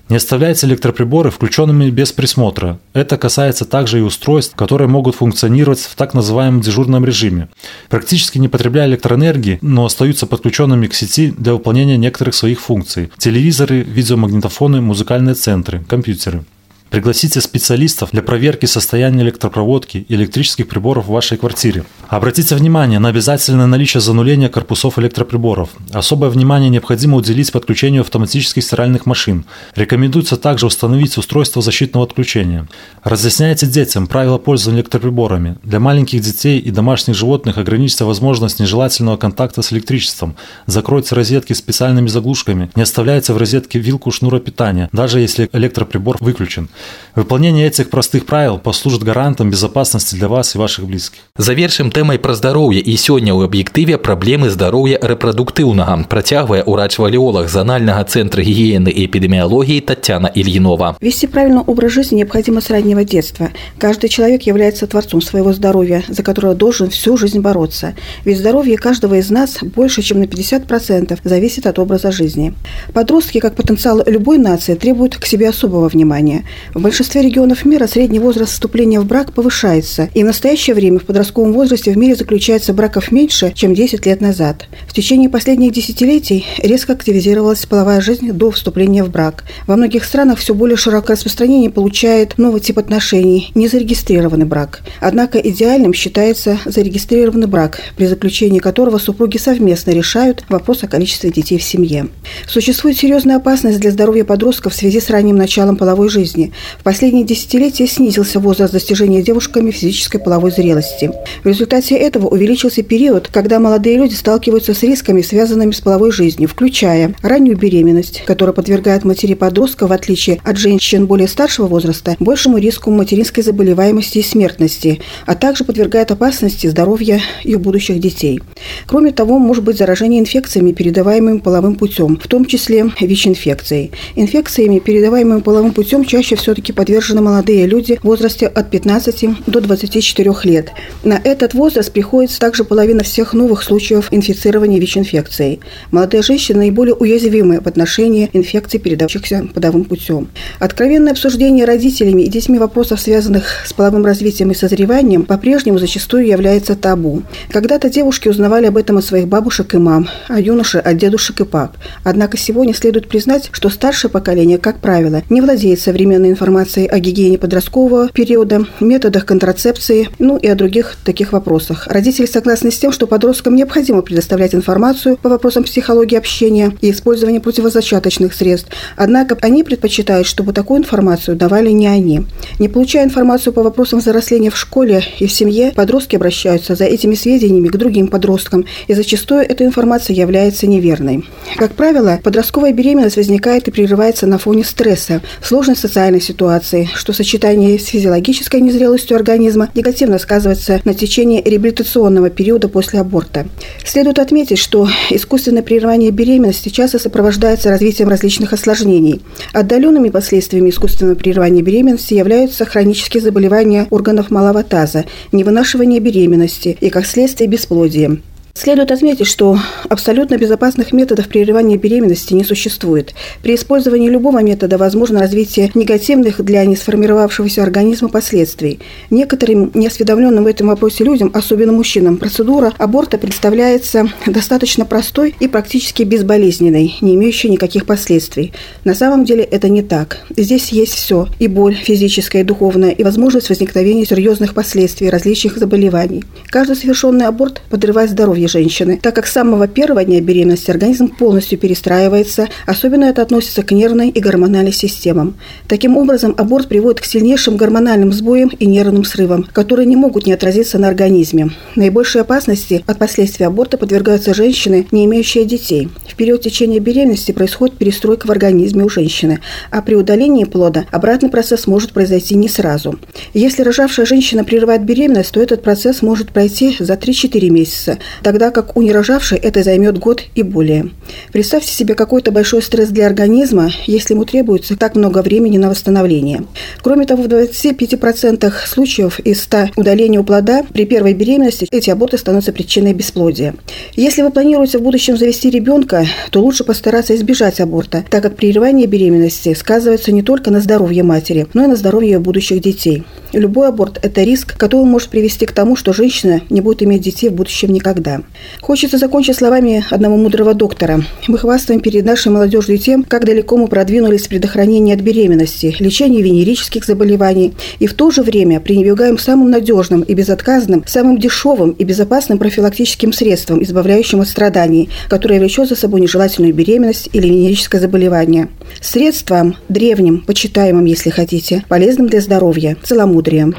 Не 0.07 0.15
оставляйте 0.15 0.67
электроприборы 0.67 1.31
включенными 1.31 1.89
без 1.89 2.13
присмотра. 2.13 2.79
Это 2.93 3.17
касается 3.17 3.65
также 3.65 3.99
и 3.99 4.01
устройств, 4.01 4.55
которые 4.55 4.87
могут 4.87 5.15
функционировать 5.15 5.79
в 5.79 5.95
так 5.95 6.13
называемом 6.13 6.61
дежурном 6.61 7.03
режиме. 7.03 7.49
Практически 7.89 8.37
не 8.37 8.47
потребляя 8.47 8.87
электроэнергии, 8.87 9.59
но 9.61 9.83
остаются 9.83 10.27
подключенными 10.27 10.87
к 10.87 10.93
сети 10.93 11.33
для 11.37 11.53
выполнения 11.53 11.97
некоторых 11.97 12.35
своих 12.35 12.59
функций. 12.59 13.09
Телевизоры, 13.17 13.81
видеомагнитофоны, 13.83 14.81
музыкальные 14.81 15.35
центры, 15.35 15.83
компьютеры. 15.87 16.43
Пригласите 16.89 17.41
специалистов 17.41 18.11
для 18.11 18.21
проверки 18.21 18.65
состояния 18.65 19.23
электропроводки 19.23 20.05
и 20.07 20.15
электрических 20.15 20.67
приборов 20.67 21.07
в 21.07 21.11
вашей 21.11 21.37
квартире. 21.37 21.83
Обратите 22.07 22.55
внимание 22.55 22.99
на 22.99 23.09
обязательное 23.09 23.65
наличие 23.65 23.99
зануления 23.99 24.47
корпусов 24.47 24.97
электроприборов. 24.97 25.69
Особое 25.91 26.29
внимание 26.29 26.69
необходимо 26.69 27.17
уделить 27.17 27.51
подключению 27.51 28.01
автоматических 28.01 28.63
стиральных 28.63 29.05
машин. 29.05 29.45
Рекомендуется 29.75 30.37
также 30.37 30.65
установить 30.65 31.17
устройство 31.17 31.61
защитного 31.61 32.05
отключения. 32.05 32.67
Разъясняйте 33.03 33.67
детям 33.67 34.07
правила 34.07 34.37
пользования 34.37 34.81
электроприборами. 34.81 35.57
Для 35.63 35.81
маленьких 35.81 36.21
детей 36.21 36.59
и 36.59 36.71
домашних 36.71 37.15
животных 37.15 37.57
ограничьте 37.57 38.05
возможность 38.05 38.59
нежелательного 38.61 39.17
контакта 39.17 39.61
с 39.61 39.73
электричеством. 39.73 40.35
Закройте 40.67 41.15
розетки 41.15 41.51
специальными 41.51 42.07
заглушками. 42.07 42.69
Не 42.75 42.83
оставляйте 42.83 43.33
в 43.33 43.37
розетке 43.37 43.79
вилку 43.79 44.11
шнура 44.11 44.39
питания, 44.39 44.89
даже 44.93 45.19
если 45.19 45.49
электроприбор 45.51 46.15
выключен. 46.21 46.69
Выполнение 47.14 47.66
этих 47.66 47.90
простых 47.90 48.24
правил 48.24 48.58
послужит 48.58 49.02
гарантом 49.02 49.50
безопасности 49.50 50.14
для 50.14 50.28
вас 50.28 50.54
и 50.54 50.58
ваших 50.58 50.86
близких. 50.86 51.20
Завершым 51.36 51.90
тэмай 51.90 52.18
пра 52.18 52.34
здароўе 52.34 52.80
і 52.80 52.96
сёння 52.96 53.36
ў 53.36 53.44
аб'ектыве 53.48 53.98
праблемы 53.98 54.48
здароўя 54.48 54.96
рэпрадуктыўнага 54.96 56.08
працягвае 56.08 56.64
урач-валеолог 56.64 57.48
зональнага 57.48 58.04
центра 58.04 58.42
гигиены 58.42 58.88
и 58.88 59.04
эпидемиологии 59.06 59.80
Татьяна 59.80 60.30
Ильинова. 60.34 60.96
Вести 61.00 61.26
правильный 61.26 61.60
образ 61.60 61.92
жизни 61.92 62.16
необходимо 62.16 62.60
с 62.60 62.70
раннего 62.70 63.04
детства. 63.04 63.50
Каждый 63.78 64.08
человек 64.08 64.42
является 64.42 64.86
творцом 64.86 65.20
своего 65.20 65.52
здоровья, 65.52 66.02
за 66.08 66.22
которое 66.22 66.54
должен 66.54 66.88
всю 66.88 67.16
жизнь 67.16 67.40
бороться. 67.40 67.94
Ведь 68.24 68.38
здоровье 68.38 68.78
каждого 68.78 69.16
из 69.16 69.30
нас 69.30 69.58
больше, 69.62 70.02
чем 70.02 70.20
на 70.20 70.24
50% 70.24 71.18
зависит 71.24 71.66
от 71.66 71.78
образа 71.78 72.10
жизни. 72.10 72.54
Подростки, 72.92 73.38
как 73.38 73.54
потенциал 73.54 74.02
любой 74.06 74.38
нации, 74.38 74.74
требуют 74.74 75.16
к 75.16 75.26
себе 75.26 75.48
особого 75.48 75.88
внимания. 75.88 76.44
В 76.73 76.81
большинстве 76.81 77.21
регионов 77.21 77.65
мира 77.65 77.87
средний 77.87 78.19
возраст 78.19 78.53
вступления 78.53 78.99
в 78.99 79.05
брак 79.05 79.33
повышается, 79.33 80.09
и 80.13 80.23
в 80.23 80.25
настоящее 80.25 80.75
время 80.75 80.99
в 80.99 81.05
подростковом 81.05 81.53
возрасте 81.53 81.91
в 81.91 81.97
мире 81.97 82.15
заключается 82.15 82.73
браков 82.73 83.11
меньше, 83.11 83.51
чем 83.55 83.73
10 83.73 84.05
лет 84.05 84.21
назад. 84.21 84.67
В 84.87 84.93
течение 84.93 85.29
последних 85.29 85.71
десятилетий 85.71 86.45
резко 86.59 86.93
активизировалась 86.93 87.65
половая 87.65 88.01
жизнь 88.01 88.31
до 88.31 88.51
вступления 88.51 89.03
в 89.03 89.09
брак. 89.09 89.45
Во 89.65 89.75
многих 89.75 90.03
странах 90.03 90.39
все 90.39 90.53
более 90.53 90.77
широкое 90.77 91.15
распространение 91.15 91.69
получает 91.69 92.37
новый 92.37 92.61
тип 92.61 92.77
отношений– 92.79 93.51
незарегистрированный 93.55 94.45
брак. 94.45 94.81
Однако 94.99 95.39
идеальным 95.39 95.93
считается 95.93 96.59
зарегистрированный 96.65 97.47
брак, 97.47 97.79
при 97.95 98.05
заключении 98.05 98.59
которого 98.59 98.97
супруги 98.97 99.37
совместно 99.37 99.91
решают 99.91 100.43
вопрос 100.49 100.83
о 100.83 100.87
количестве 100.87 101.31
детей 101.31 101.57
в 101.57 101.63
семье. 101.63 102.07
Существует 102.47 102.97
серьезная 102.97 103.37
опасность 103.37 103.79
для 103.79 103.91
здоровья 103.91 104.23
подростков 104.25 104.73
в 104.73 104.75
связи 104.75 104.99
с 104.99 105.09
ранним 105.09 105.35
началом 105.37 105.77
половой 105.77 106.09
жизни. 106.09 106.53
В 106.79 106.83
последние 106.83 107.25
десятилетия 107.25 107.87
снизился 107.87 108.39
возраст 108.39 108.73
достижения 108.73 109.21
девушками 109.21 109.71
физической 109.71 110.19
половой 110.19 110.51
зрелости. 110.51 111.11
В 111.43 111.47
результате 111.47 111.95
этого 111.95 112.27
увеличился 112.27 112.83
период, 112.83 113.27
когда 113.27 113.59
молодые 113.59 113.97
люди 113.97 114.13
сталкиваются 114.13 114.73
с 114.73 114.83
рисками, 114.83 115.21
связанными 115.21 115.71
с 115.71 115.81
половой 115.81 116.11
жизнью, 116.11 116.49
включая 116.49 117.13
раннюю 117.21 117.57
беременность, 117.57 118.23
которая 118.25 118.53
подвергает 118.53 119.03
матери 119.03 119.33
подростка, 119.33 119.87
в 119.87 119.91
отличие 119.91 120.39
от 120.43 120.57
женщин 120.57 121.05
более 121.05 121.27
старшего 121.27 121.67
возраста, 121.67 122.15
большему 122.19 122.57
риску 122.57 122.91
материнской 122.91 123.43
заболеваемости 123.43 124.19
и 124.19 124.23
смертности, 124.23 125.01
а 125.25 125.35
также 125.35 125.63
подвергает 125.63 126.11
опасности 126.11 126.67
здоровья 126.67 127.21
ее 127.43 127.57
будущих 127.57 127.99
детей. 127.99 128.41
Кроме 128.85 129.11
того, 129.11 129.39
может 129.39 129.63
быть 129.63 129.77
заражение 129.77 130.19
инфекциями, 130.19 130.71
передаваемыми 130.71 131.39
половым 131.39 131.75
путем, 131.75 132.17
в 132.17 132.27
том 132.27 132.45
числе 132.45 132.91
ВИЧ-инфекцией. 132.99 133.91
Инфекциями, 134.15 134.79
передаваемыми 134.79 135.41
половым 135.41 135.71
путем, 135.71 136.05
чаще 136.05 136.35
все-таки 136.47 136.71
подвержены 136.71 137.19
молодые 137.19 137.65
люди 137.65 137.99
в 138.01 138.05
возрасте 138.05 138.47
от 138.47 138.71
15 138.71 139.47
до 139.47 139.59
24 139.59 140.33
лет. 140.43 140.71
На 141.03 141.19
этот 141.21 141.53
возраст 141.53 141.91
приходится 141.91 142.39
также 142.39 142.63
половина 142.63 143.03
всех 143.03 143.33
новых 143.33 143.63
случаев 143.63 144.07
инфицирования 144.11 144.79
ВИЧ-инфекцией. 144.79 145.59
Молодые 145.91 146.23
женщины 146.23 146.59
наиболее 146.59 146.95
уязвимы 146.95 147.59
в 147.59 147.67
отношении 147.67 148.29
инфекций, 148.31 148.79
передавающихся 148.79 149.49
половым 149.53 149.83
путем. 149.83 150.29
Откровенное 150.59 151.11
обсуждение 151.11 151.65
родителями 151.65 152.21
и 152.21 152.29
детьми 152.29 152.57
вопросов, 152.59 153.01
связанных 153.01 153.43
с 153.65 153.73
половым 153.73 154.05
развитием 154.05 154.51
и 154.51 154.55
созреванием, 154.55 155.23
по-прежнему 155.23 155.79
зачастую 155.79 156.27
является 156.27 156.75
табу. 156.77 157.23
Когда-то 157.49 157.89
девушки 157.89 158.29
узнавали 158.29 158.67
об 158.67 158.77
этом 158.77 158.95
от 158.95 159.03
своих 159.03 159.27
бабушек 159.27 159.73
и 159.73 159.77
мам, 159.79 160.07
а 160.29 160.39
юноши 160.39 160.77
от 160.77 160.95
дедушек 160.95 161.41
и 161.41 161.43
пап. 161.43 161.75
Однако 162.05 162.37
сегодня 162.37 162.73
следует 162.73 163.09
признать, 163.09 163.49
что 163.51 163.67
старшее 163.69 164.09
поколение, 164.09 164.57
как 164.57 164.79
правило, 164.79 165.23
не 165.29 165.41
владеет 165.41 165.81
современной 165.81 166.36
информацией 166.37 166.85
о 166.87 166.99
гигиене 166.99 167.39
подросткового 167.39 168.09
периода, 168.09 168.67
методах 168.79 169.25
контрацепции, 169.25 170.09
ну 170.19 170.37
и 170.37 170.47
о 170.47 170.53
других 170.53 170.95
таких 171.03 171.33
вопросах. 171.33 171.87
Родители 171.87 172.27
согласны 172.27 172.69
с 172.71 172.77
тем, 172.77 172.91
что 172.91 173.07
подросткам 173.07 173.55
необходимо 173.55 174.03
предоставлять 174.03 174.53
информацию 174.53 175.17
по 175.17 175.29
вопросам 175.29 175.63
психологии 175.63 176.15
общения 176.15 176.77
и 176.81 176.91
использования 176.91 177.41
противозачаточных 177.41 178.35
средств. 178.35 178.69
Однако 178.95 179.35
они 179.41 179.63
предпочитают, 179.63 180.27
чтобы 180.27 180.53
такую 180.53 180.81
информацию 180.81 181.35
давали 181.35 181.71
не 181.71 181.87
они. 181.87 182.25
Не 182.59 182.69
получая 182.69 183.05
информацию 183.05 183.51
по 183.51 183.63
вопросам 183.63 183.97
взросления 183.97 184.51
в 184.51 184.57
школе 184.57 185.03
и 185.17 185.25
в 185.25 185.31
семье, 185.31 185.71
подростки 185.75 186.15
обращаются 186.15 186.75
за 186.75 186.85
этими 186.85 187.15
сведениями 187.15 187.67
к 187.67 187.77
другим 187.77 188.09
подросткам, 188.09 188.65
и 188.87 188.93
зачастую 188.93 189.41
эта 189.41 189.65
информация 189.65 190.15
является 190.15 190.67
неверной. 190.67 191.25
Как 191.55 191.71
правило, 191.71 192.19
подростковая 192.23 192.73
беременность 192.73 193.17
возникает 193.17 193.67
и 193.67 193.71
прерывается 193.71 194.27
на 194.27 194.37
фоне 194.37 194.63
стресса, 194.63 195.21
сложной 195.41 195.75
социальной 195.75 196.21
ситуации, 196.27 196.89
что 196.93 197.13
в 197.13 197.15
сочетании 197.15 197.77
с 197.77 197.85
физиологической 197.85 198.61
незрелостью 198.61 199.15
организма 199.17 199.69
негативно 199.73 200.19
сказывается 200.19 200.81
на 200.85 200.93
течение 200.93 201.41
реабилитационного 201.41 202.29
периода 202.29 202.67
после 202.69 202.99
аборта. 202.99 203.47
Следует 203.85 204.19
отметить, 204.19 204.59
что 204.59 204.87
искусственное 205.09 205.63
прерывание 205.63 206.11
беременности 206.11 206.69
часто 206.69 206.99
сопровождается 206.99 207.69
развитием 207.69 208.09
различных 208.09 208.53
осложнений. 208.53 209.21
Отдаленными 209.53 210.09
последствиями 210.09 210.69
искусственного 210.69 211.15
прерывания 211.15 211.61
беременности 211.61 212.13
являются 212.13 212.65
хронические 212.65 213.21
заболевания 213.21 213.87
органов 213.89 214.29
малого 214.29 214.63
таза, 214.63 215.05
невынашивание 215.31 215.99
беременности 215.99 216.77
и, 216.79 216.89
как 216.89 217.05
следствие, 217.05 217.49
бесплодие. 217.49 218.19
Следует 218.57 218.91
отметить, 218.91 219.27
что 219.27 219.59
абсолютно 219.87 220.35
безопасных 220.35 220.91
методов 220.91 221.27
прерывания 221.27 221.77
беременности 221.77 222.33
не 222.33 222.43
существует. 222.43 223.13
При 223.43 223.53
использовании 223.53 224.09
любого 224.09 224.41
метода 224.41 224.79
возможно 224.79 225.19
развитие 225.19 225.69
негативных 225.75 226.43
для 226.43 226.65
несформировавшегося 226.65 227.61
организма 227.61 228.09
последствий. 228.09 228.79
Некоторым 229.11 229.69
неосведомленным 229.75 230.43
в 230.43 230.47
этом 230.47 230.69
вопросе 230.69 231.03
людям, 231.03 231.29
особенно 231.35 231.71
мужчинам, 231.71 232.17
процедура 232.17 232.73
аборта 232.79 233.19
представляется 233.19 234.09
достаточно 234.25 234.85
простой 234.85 235.35
и 235.39 235.47
практически 235.47 236.01
безболезненной, 236.01 236.95
не 236.99 237.13
имеющей 237.13 237.49
никаких 237.49 237.85
последствий. 237.85 238.53
На 238.83 238.95
самом 238.95 239.23
деле 239.23 239.43
это 239.43 239.69
не 239.69 239.83
так. 239.83 240.25
Здесь 240.35 240.69
есть 240.69 240.95
все– 240.95 241.27
и 241.39 241.45
боль 241.45 241.75
физическая, 241.75 242.41
и 242.41 242.45
духовная, 242.45 242.89
и 242.89 243.03
возможность 243.03 243.49
возникновения 243.49 244.07
серьезных 244.07 244.55
последствий 244.55 245.11
различных 245.11 245.59
заболеваний. 245.59 246.23
Каждый 246.47 246.75
совершенный 246.75 247.27
аборт 247.27 247.61
подрывает 247.69 248.09
здоровье 248.09 248.46
женщины, 248.47 248.99
так 249.01 249.15
как 249.15 249.27
с 249.27 249.31
самого 249.31 249.67
первого 249.67 250.03
дня 250.03 250.21
беременности 250.21 250.71
организм 250.71 251.09
полностью 251.09 251.57
перестраивается, 251.57 252.47
особенно 252.65 253.05
это 253.05 253.21
относится 253.21 253.63
к 253.63 253.71
нервной 253.71 254.09
и 254.09 254.19
гормональной 254.19 254.73
системам. 254.73 255.35
Таким 255.67 255.97
образом, 255.97 256.35
аборт 256.37 256.67
приводит 256.67 257.01
к 257.01 257.05
сильнейшим 257.05 257.57
гормональным 257.57 258.13
сбоям 258.13 258.49
и 258.49 258.65
нервным 258.65 259.03
срывам, 259.03 259.47
которые 259.53 259.85
не 259.85 259.95
могут 259.95 260.25
не 260.25 260.33
отразиться 260.33 260.77
на 260.77 260.87
организме. 260.87 261.49
Наибольшей 261.75 262.21
опасности 262.21 262.83
от 262.85 262.97
последствий 262.99 263.45
аборта 263.45 263.77
подвергаются 263.77 264.33
женщины, 264.33 264.87
не 264.91 265.05
имеющие 265.05 265.45
детей. 265.45 265.89
В 266.07 266.15
период 266.15 266.41
течения 266.41 266.79
беременности 266.79 267.31
происходит 267.31 267.77
перестройка 267.77 268.27
в 268.27 268.31
организме 268.31 268.83
у 268.83 268.89
женщины, 268.89 269.39
а 269.71 269.81
при 269.81 269.95
удалении 269.95 270.43
плода 270.45 270.85
обратный 270.91 271.29
процесс 271.29 271.67
может 271.67 271.93
произойти 271.93 272.35
не 272.35 272.47
сразу. 272.47 272.99
Если 273.33 273.63
рожавшая 273.63 274.05
женщина 274.05 274.43
прерывает 274.43 274.83
беременность, 274.83 275.31
то 275.31 275.41
этот 275.41 275.63
процесс 275.63 276.01
может 276.01 276.31
пройти 276.31 276.75
за 276.79 276.93
3-4 276.93 277.49
месяца. 277.49 277.97
Тогда 278.21 278.36
тогда 278.37 278.51
как 278.51 278.77
у 278.77 278.83
нерожавшей 278.83 279.39
это 279.39 279.63
займет 279.63 279.97
год 279.97 280.21
и 280.35 280.43
более. 280.43 280.91
Представьте 281.31 281.71
себе 281.71 281.95
какой-то 281.95 282.31
большой 282.31 282.61
стресс 282.61 282.89
для 282.89 283.07
организма, 283.07 283.71
если 283.87 284.13
ему 284.13 284.25
требуется 284.25 284.77
так 284.77 284.95
много 284.95 285.23
времени 285.23 285.57
на 285.57 285.71
восстановление. 285.71 286.43
Кроме 286.83 287.07
того, 287.07 287.23
в 287.23 287.25
25% 287.25 288.53
случаев 288.67 289.19
из 289.21 289.41
100 289.41 289.69
удалений 289.75 290.19
у 290.19 290.23
плода 290.23 290.61
при 290.71 290.85
первой 290.85 291.15
беременности 291.15 291.67
эти 291.71 291.89
аборты 291.89 292.19
становятся 292.19 292.53
причиной 292.53 292.93
бесплодия. 292.93 293.55
Если 293.95 294.21
вы 294.21 294.29
планируете 294.29 294.77
в 294.77 294.83
будущем 294.83 295.17
завести 295.17 295.49
ребенка, 295.49 296.05
то 296.29 296.39
лучше 296.39 296.63
постараться 296.63 297.15
избежать 297.15 297.59
аборта, 297.59 298.05
так 298.07 298.21
как 298.21 298.35
прерывание 298.35 298.85
беременности 298.85 299.55
сказывается 299.55 300.11
не 300.11 300.21
только 300.21 300.51
на 300.51 300.59
здоровье 300.59 301.01
матери, 301.01 301.47
но 301.55 301.63
и 301.63 301.67
на 301.67 301.75
здоровье 301.75 302.11
ее 302.11 302.19
будущих 302.19 302.61
детей. 302.61 303.03
Любой 303.33 303.69
аборт– 303.69 303.99
это 304.03 304.21
риск, 304.21 304.55
который 304.57 304.85
может 304.85 305.09
привести 305.09 305.47
к 305.47 305.53
тому, 305.53 305.75
что 305.75 305.91
женщина 305.91 306.41
не 306.51 306.61
будет 306.61 306.83
иметь 306.83 307.01
детей 307.01 307.29
в 307.29 307.33
будущем 307.33 307.73
никогда. 307.73 308.21
Хочется 308.61 308.97
закончить 308.97 309.37
словами 309.37 309.83
одного 309.89 310.17
мудрого 310.17 310.53
доктора. 310.53 311.01
Мы 311.27 311.37
хвастаем 311.37 311.79
перед 311.79 312.05
нашей 312.05 312.31
молодежью 312.31 312.77
тем, 312.77 313.03
как 313.03 313.25
далеко 313.25 313.57
мы 313.57 313.67
продвинулись 313.67 314.25
в 314.25 314.29
предохранении 314.29 314.93
от 314.93 315.01
беременности, 315.01 315.75
лечении 315.79 316.21
венерических 316.21 316.85
заболеваний, 316.85 317.53
и 317.79 317.87
в 317.87 317.93
то 317.93 318.11
же 318.11 318.23
время 318.23 318.59
пренебрегаем 318.59 319.17
самым 319.17 319.51
надежным 319.51 320.01
и 320.01 320.13
безотказным, 320.13 320.83
самым 320.85 321.17
дешевым 321.17 321.71
и 321.71 321.83
безопасным 321.83 322.37
профилактическим 322.37 323.13
средством, 323.13 323.63
избавляющим 323.63 324.21
от 324.21 324.27
страданий, 324.27 324.89
которое 325.09 325.39
влечет 325.39 325.69
за 325.69 325.75
собой 325.75 326.01
нежелательную 326.01 326.53
беременность 326.53 327.09
или 327.13 327.27
венерическое 327.27 327.79
заболевание. 327.79 328.49
Средством 328.81 329.55
древним, 329.69 330.21
почитаемым, 330.21 330.85
если 330.85 331.09
хотите, 331.09 331.63
полезным 331.69 332.07
для 332.07 332.21
здоровья, 332.21 332.77
целомудрием. 332.83 333.55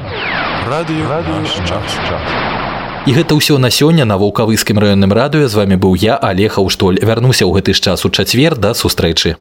Радио, 0.67 1.07
радио, 1.09 1.45
час, 1.65 1.83
час. 2.07 2.58
І 3.06 3.12
гэта 3.12 3.36
ўсё 3.36 3.58
на 3.60 3.68
сёння 3.68 4.04
на 4.08 4.16
вулкавыскім 4.16 4.80
раённым 4.80 5.12
радыё 5.12 5.48
з 5.48 5.54
вами 5.54 5.76
быў 5.76 5.92
я 6.00 6.16
алег 6.16 6.56
аўштоль 6.56 6.96
вярнуся 7.04 7.44
ў 7.44 7.60
гэты 7.60 7.76
ж 7.76 7.84
час 7.84 8.08
у 8.08 8.10
чацвер 8.10 8.56
да 8.56 8.72
сустрэчы 8.72 9.36